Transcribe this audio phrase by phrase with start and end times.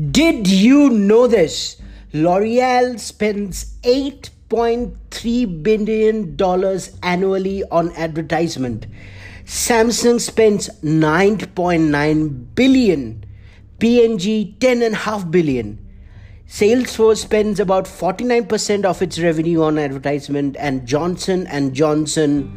[0.00, 1.76] Did you know this?
[2.14, 8.86] L'Oreal spends 8.3 billion dollars annually on advertisement.
[9.44, 13.24] Samsung spends 9.9 billion.
[13.78, 15.78] P&G 10.5 billion.
[16.48, 22.50] Salesforce spends about 49% of its revenue on advertisement and Johnson and Johnson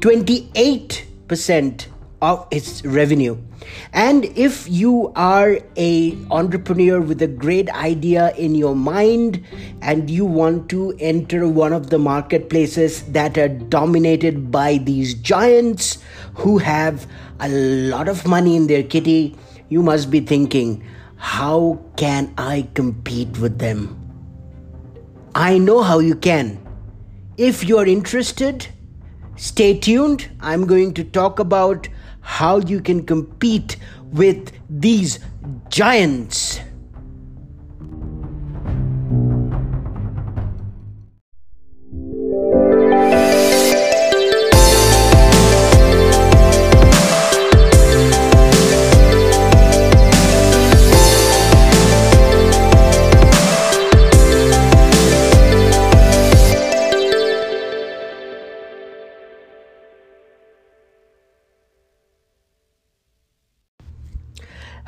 [0.00, 1.86] 28%
[2.22, 3.36] of its revenue.
[3.92, 9.44] And if you are a entrepreneur with a great idea in your mind
[9.82, 15.98] and you want to enter one of the marketplaces that are dominated by these giants
[16.34, 17.06] who have
[17.40, 19.36] a lot of money in their kitty
[19.68, 20.82] you must be thinking
[21.16, 24.02] how can i compete with them?
[25.34, 26.58] I know how you can.
[27.36, 28.68] If you're interested
[29.36, 30.28] stay tuned.
[30.40, 31.88] I'm going to talk about
[32.26, 33.76] how you can compete
[34.12, 35.20] with these
[35.68, 36.58] giants.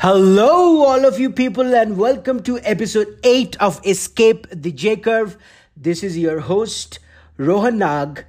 [0.09, 5.37] Hello, all of you people, and welcome to episode 8 of Escape the J Curve.
[5.77, 6.99] This is your host,
[7.37, 8.25] Rohan Nag,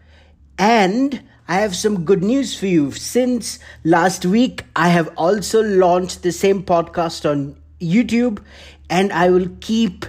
[0.58, 2.92] and I have some good news for you.
[2.92, 8.44] Since last week, I have also launched the same podcast on YouTube,
[8.90, 10.06] and I will keep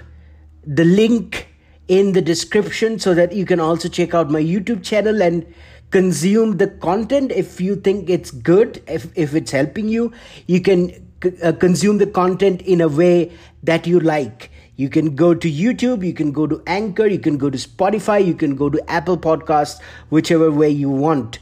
[0.67, 1.47] the link
[1.87, 5.45] in the description so that you can also check out my YouTube channel and
[5.89, 10.09] consume the content if you think it's good if, if it's helping you
[10.47, 11.10] you can
[11.43, 13.31] uh, consume the content in a way
[13.63, 14.51] that you like.
[14.75, 18.25] You can go to YouTube, you can go to Anchor, you can go to Spotify,
[18.25, 19.79] you can go to Apple Podcasts,
[20.09, 21.39] whichever way you want.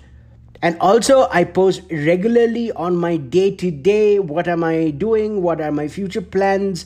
[0.62, 5.62] And also, I post regularly on my day to day what am I doing, what
[5.62, 6.86] are my future plans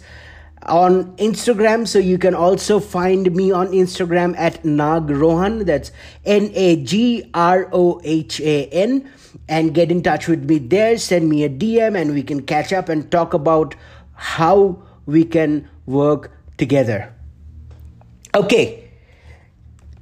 [0.68, 1.88] on Instagram.
[1.88, 5.66] So you can also find me on Instagram at Nag Rohan.
[5.66, 5.92] That's
[6.24, 9.10] N A G R O H A N
[9.48, 10.98] and get in touch with me there.
[10.98, 13.76] Send me a DM and we can catch up and talk about
[14.14, 17.14] how we can work together.
[18.36, 18.90] Okay,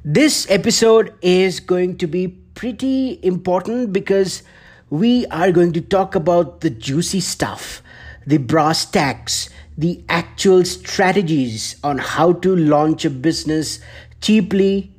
[0.05, 4.43] this episode is going to be pretty important because
[4.89, 7.81] we are going to talk about the juicy stuff,
[8.25, 13.79] the brass tacks, the actual strategies on how to launch a business
[14.21, 14.93] cheaply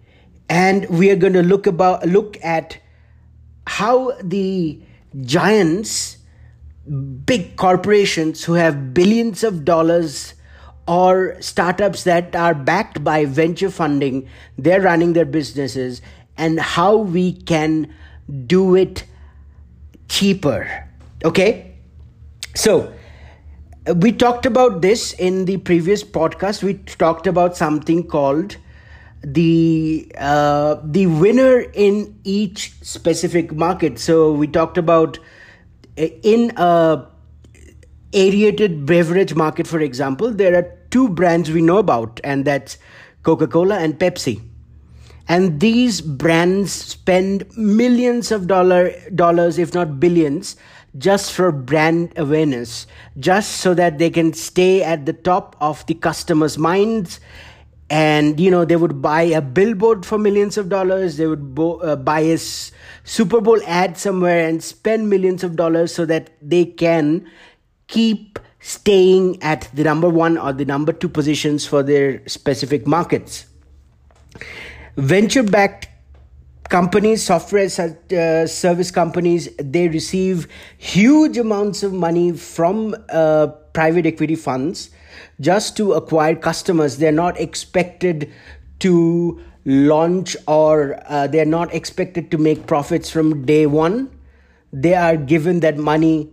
[0.48, 2.78] and we are going to look about look at
[3.66, 4.80] how the
[5.22, 6.18] giants,
[7.24, 10.34] big corporations who have billions of dollars
[10.88, 14.28] or startups that are backed by venture funding,
[14.58, 16.02] they're running their businesses,
[16.36, 17.92] and how we can
[18.46, 19.04] do it
[20.08, 20.88] cheaper.
[21.24, 21.74] Okay?
[22.54, 22.92] So,
[23.96, 26.62] we talked about this in the previous podcast.
[26.62, 28.56] We talked about something called
[29.22, 33.98] the uh, the winner in each specific market.
[33.98, 35.18] So we talked about
[35.98, 37.06] uh, in a
[38.12, 42.78] aerated beverage market, for example, there are two brands we know about, and that's
[43.22, 44.42] Coca Cola and Pepsi.
[45.28, 50.56] And these brands spend millions of dollar dollars, if not billions,
[50.98, 52.86] just for brand awareness,
[53.18, 57.20] just so that they can stay at the top of the customers' minds
[57.90, 61.16] and you know they would buy a billboard for millions of dollars.
[61.16, 62.72] They would bo- uh, buy a s-
[63.04, 67.26] super bowl ad somewhere and spend millions of dollars so that they can
[67.88, 73.46] keep staying at the number one or the number two positions for their specific markets.
[74.96, 75.88] Venture backed
[76.68, 80.48] companies software uh, service companies they receive
[80.78, 84.90] huge amounts of money from uh, private equity funds
[85.40, 86.98] just to acquire customers.
[86.98, 88.30] They're not expected
[88.80, 94.10] to launch or uh, they're not expected to make profits from day one.
[94.72, 96.30] They are given that money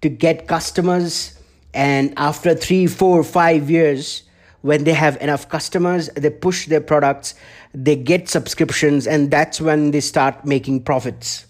[0.00, 1.38] to get customers,
[1.72, 4.24] and after three, four, five years,
[4.62, 7.34] when they have enough customers, they push their products,
[7.74, 11.46] they get subscriptions, and that's when they start making profits.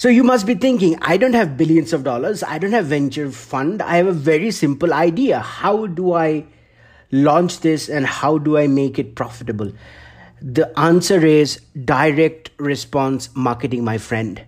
[0.00, 2.42] So you must be thinking, I don't have billions of dollars.
[2.42, 3.82] I don't have venture fund.
[3.82, 5.40] I have a very simple idea.
[5.40, 6.46] How do I
[7.12, 9.70] launch this and how do I make it profitable?
[10.40, 14.42] The answer is direct response marketing, my friend.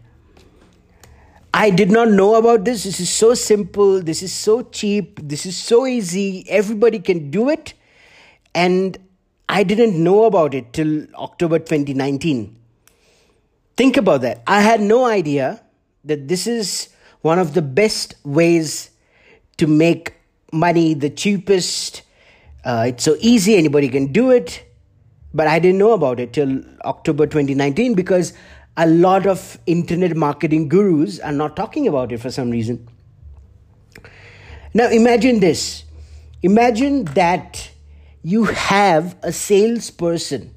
[1.52, 2.84] I did not know about this.
[2.84, 4.00] This is so simple.
[4.00, 5.20] This is so cheap.
[5.22, 6.46] This is so easy.
[6.48, 7.74] Everybody can do it.
[8.54, 8.96] And
[9.50, 12.61] I didn't know about it till October 2019.
[13.82, 14.44] Think about that.
[14.46, 15.60] I had no idea
[16.04, 16.90] that this is
[17.22, 18.92] one of the best ways
[19.56, 20.14] to make
[20.52, 22.02] money, the cheapest.
[22.64, 24.64] Uh, it's so easy, anybody can do it.
[25.34, 28.34] But I didn't know about it till October 2019 because
[28.76, 32.88] a lot of internet marketing gurus are not talking about it for some reason.
[34.74, 35.82] Now, imagine this
[36.44, 37.68] imagine that
[38.22, 40.56] you have a salesperson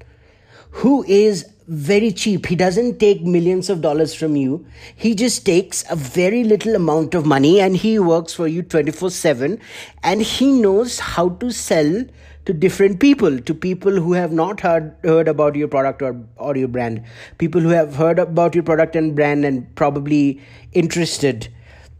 [0.70, 2.46] who is very cheap.
[2.46, 4.66] He doesn't take millions of dollars from you.
[4.94, 9.10] He just takes a very little amount of money and he works for you 24
[9.10, 9.60] 7
[10.02, 12.04] and he knows how to sell
[12.44, 16.56] to different people, to people who have not heard, heard about your product or, or
[16.56, 17.02] your brand,
[17.38, 20.40] people who have heard about your product and brand and probably
[20.72, 21.48] interested,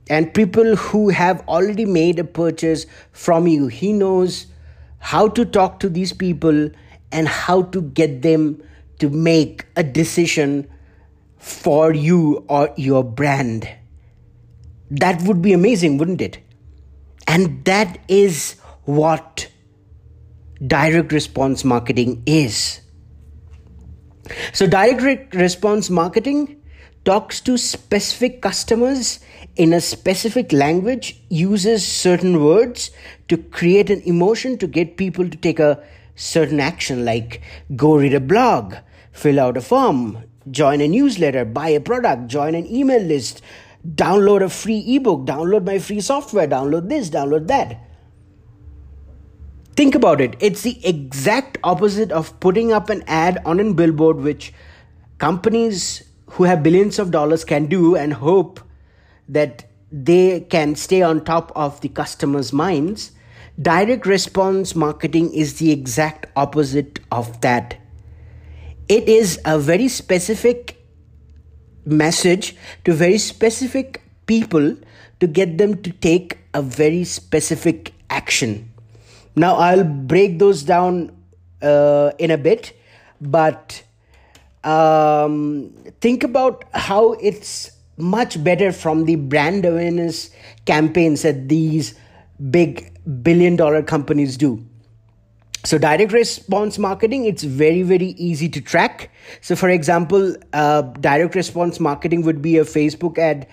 [0.09, 3.67] and people who have already made a purchase from you.
[3.67, 4.47] He knows
[4.99, 6.71] how to talk to these people
[7.11, 8.63] and how to get them
[8.99, 10.69] to make a decision
[11.39, 13.69] for you or your brand.
[14.91, 16.39] That would be amazing, wouldn't it?
[17.27, 19.49] And that is what
[20.65, 22.81] direct response marketing is.
[24.53, 26.61] So, direct response marketing
[27.05, 29.21] talks to specific customers
[29.57, 32.91] in a specific language, uses certain words
[33.29, 35.83] to create an emotion to get people to take a
[36.17, 37.43] certain action, like
[37.77, 38.75] go read a blog,
[39.13, 43.43] fill out a form, join a newsletter, buy a product, join an email list,
[43.87, 47.81] download a free ebook, download my free software, download this, download that.
[49.77, 50.37] Think about it.
[50.41, 54.53] It's the exact opposite of putting up an ad on a billboard, which
[55.19, 58.61] companies who have billions of dollars can do and hope
[59.29, 63.13] that they can stay on top of the customers' minds.
[63.61, 67.79] Direct response marketing is the exact opposite of that.
[68.89, 70.77] It is a very specific
[71.87, 72.55] message
[72.85, 74.77] to very specific people
[75.21, 78.71] to get them to take a very specific action.
[79.35, 81.17] Now, I'll break those down
[81.63, 82.79] uh, in a bit,
[83.21, 83.83] but
[84.65, 90.31] um, think about how it's much better from the brand awareness
[90.67, 91.95] campaigns that these
[92.51, 92.93] big
[93.23, 94.65] billion dollar companies do.
[95.65, 99.11] So, direct response marketing, it's very, very easy to track.
[99.41, 103.49] So, for example, uh, direct response marketing would be a Facebook ad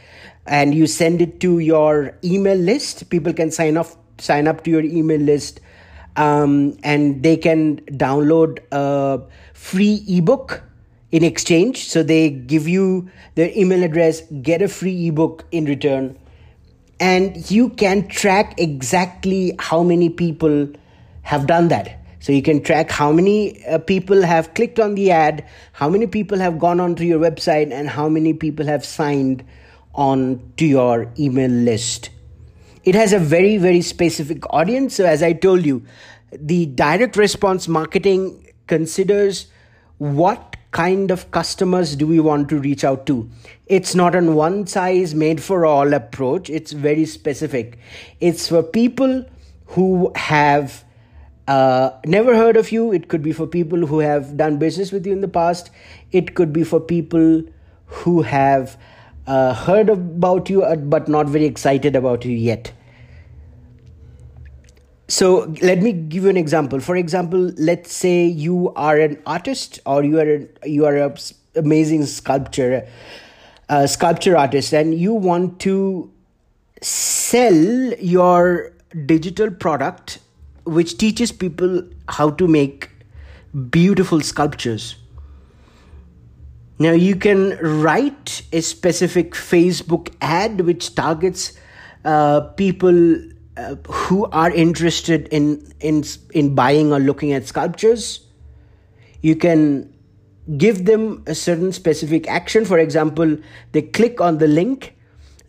[0.46, 3.10] and you send it to your email list.
[3.10, 3.88] People can sign up
[4.20, 5.60] sign up to your email list
[6.16, 9.22] um, and they can download a
[9.54, 10.62] free ebook
[11.12, 11.88] in exchange.
[11.88, 16.18] So they give you their email address, get a free ebook in return,
[17.04, 20.70] and you can track exactly how many people
[21.24, 22.00] have done that.
[22.22, 26.08] So you can track how many uh, people have clicked on the ad, how many
[26.08, 29.44] people have gone onto your website, and how many people have signed
[29.94, 32.10] on to your email list.
[32.86, 34.96] It has a very, very specific audience.
[34.96, 35.84] So, as I told you,
[36.32, 39.48] the direct response marketing considers
[39.98, 43.30] what kind of customers do we want to reach out to?
[43.68, 46.50] It's not an one size made for all approach.
[46.50, 47.78] It's very specific.
[48.20, 49.26] It's for people
[49.68, 50.84] who have
[51.48, 52.92] uh, never heard of you.
[52.92, 55.70] It could be for people who have done business with you in the past.
[56.12, 57.44] It could be for people
[57.86, 58.78] who have
[59.28, 62.74] uh, heard about you uh, but not very excited about you yet
[65.14, 66.80] so let me give you an example.
[66.80, 71.16] For example let's say you are an artist or you are a, you are a
[71.56, 72.88] amazing sculptor
[73.70, 76.12] a sculpture artist and you want to
[76.82, 77.54] sell
[78.16, 78.72] your
[79.06, 80.20] digital product
[80.64, 82.90] which teaches people how to make
[83.70, 84.96] beautiful sculptures.
[86.80, 91.54] Now you can write a specific facebook ad which targets
[92.04, 98.22] uh, people uh, who are interested in in in buying or looking at sculptures
[99.22, 99.92] you can
[100.58, 102.66] give them a certain specific action.
[102.66, 103.38] For example
[103.72, 104.96] they click on the link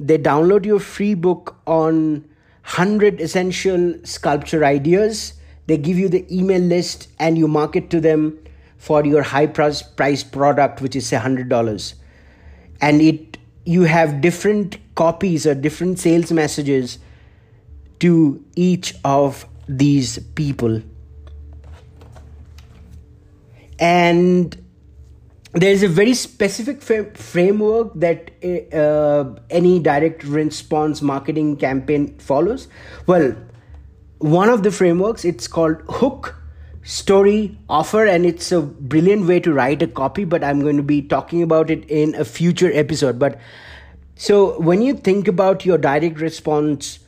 [0.00, 2.24] they download your free book on
[2.64, 5.34] 100 essential sculpture ideas
[5.66, 8.38] they give you the email list and you market to them
[8.76, 11.94] for your high price price product which is say $100
[12.80, 16.98] and it you have different copies or different sales messages
[18.04, 20.82] to each of these people.
[23.78, 24.64] And
[25.54, 28.30] there's a very specific framework that
[28.74, 32.66] uh, any direct response marketing campaign follows
[33.06, 33.36] well
[34.18, 36.34] one of the frameworks it's called hook
[36.82, 40.82] story offer and it's a brilliant way to write a copy but i'm going to
[40.82, 43.38] be talking about it in a future episode but
[44.16, 46.98] so when you think about your direct response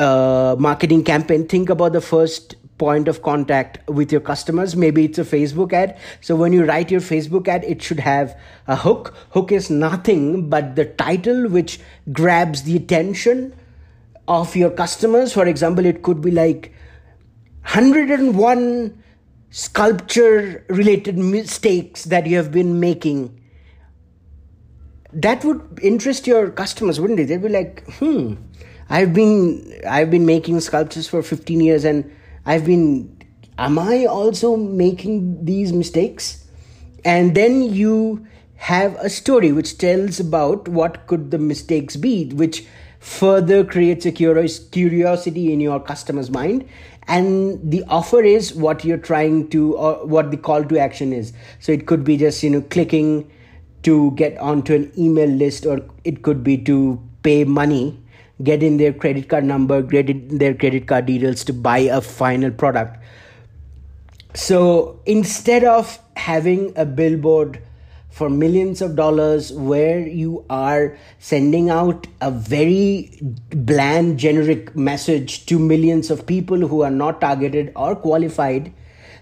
[0.00, 4.74] uh, marketing campaign think about the first point of contact with your customers.
[4.74, 5.98] Maybe it's a facebook ad.
[6.22, 9.14] So when you write your facebook ad it should have a hook.
[9.30, 11.78] Hook is nothing but the title which
[12.12, 13.54] grabs the attention
[14.26, 15.34] of your customers.
[15.34, 16.72] For example it could be like
[17.64, 19.02] 101
[19.50, 23.36] sculpture related mistakes that you have been making.
[25.12, 27.26] That would interest your customers wouldn't it?
[27.26, 28.36] They'd be like hmm
[28.90, 32.10] i've been i've been making sculptures for 15 years and
[32.46, 33.16] I've been,
[33.58, 36.44] am I also making these mistakes?
[37.04, 42.66] And then you have a story which tells about what could the mistakes be, which
[42.98, 46.68] further creates a curiosity in your customer's mind.
[47.08, 51.32] And the offer is what you're trying to or what the call to action is.
[51.58, 53.30] So it could be just you know clicking
[53.82, 57.99] to get onto an email list or it could be to pay money
[58.42, 62.00] get in their credit card number, get in their credit card details to buy a
[62.00, 63.02] final product.
[64.34, 67.62] So instead of having a billboard
[68.10, 73.18] for millions of dollars where you are sending out a very
[73.50, 78.72] bland generic message to millions of people who are not targeted or qualified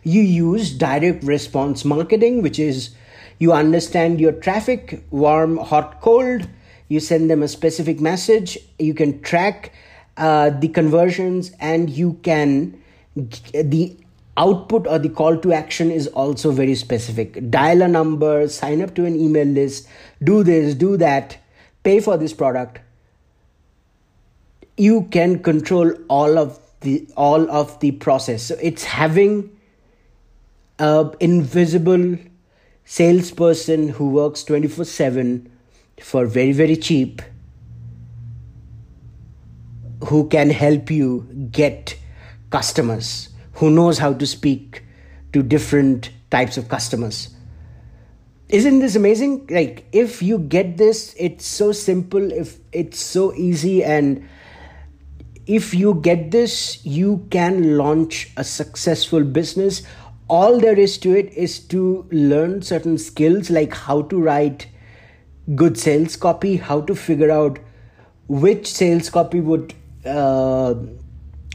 [0.02, 2.90] you use direct response marketing which is
[3.38, 6.48] you understand your traffic warm hot cold
[6.88, 9.72] you send them a specific message you can track
[10.18, 12.80] uh, the conversions and you can
[13.14, 13.96] the
[14.36, 17.50] output or the call to action is also very specific.
[17.50, 19.88] Dial a number sign up to an email list
[20.22, 21.38] do this do that
[21.82, 22.80] pay for this product.
[24.76, 28.44] You can control all of the all of the process.
[28.44, 29.56] So it's having
[30.78, 32.18] a invisible
[32.84, 35.50] salesperson who works 24 7
[36.02, 37.22] for very, very cheap
[40.04, 41.98] who can help you get
[42.50, 44.84] customers, who knows how to speak
[45.32, 47.34] to different types of customers.
[48.48, 49.46] Isn't this amazing?
[49.50, 54.26] Like, if you get this, it's so simple, if it's so easy, and
[55.46, 59.82] if you get this, you can launch a successful business.
[60.28, 64.68] All there is to it is to learn certain skills like how to write
[65.54, 67.58] good sales copy, how to figure out
[68.28, 69.74] which sales copy would
[70.04, 70.74] uh,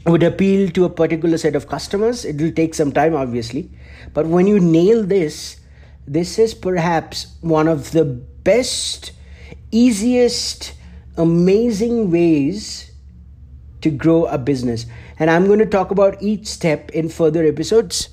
[0.06, 2.24] would appeal to a particular set of customers.
[2.24, 3.70] It will take some time, obviously,
[4.12, 5.60] but when you nail this,
[6.06, 9.12] this is perhaps one of the best,
[9.70, 10.74] easiest,
[11.16, 12.92] amazing ways
[13.80, 14.86] to grow a business.
[15.18, 18.08] And I'm going to talk about each step in further episodes.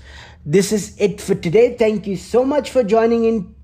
[0.45, 1.75] This is it for today.
[1.75, 3.55] Thank you so much for joining in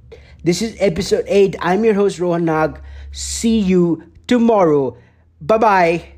[0.48, 1.58] this is episode 8.
[1.60, 2.80] I'm your host, Rohan Nag.
[3.12, 4.98] See you tomorrow.
[5.42, 6.17] Bye bye.